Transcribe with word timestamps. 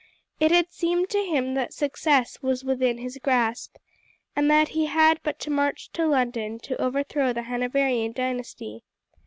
It 0.39 0.49
had 0.51 0.71
seemed 0.71 1.09
to 1.11 1.23
him 1.23 1.53
that 1.53 1.75
success 1.75 2.41
was 2.41 2.63
within 2.63 2.97
his 2.97 3.19
grasp, 3.21 3.75
and 4.35 4.49
that 4.49 4.69
he 4.69 4.87
had 4.87 5.19
but 5.21 5.37
to 5.41 5.51
march 5.51 5.91
to 5.91 6.07
London 6.07 6.57
to 6.63 6.81
overthrow 6.81 7.33
the 7.33 7.43
Hanoverian 7.43 8.11
dynasty. 8.11 8.81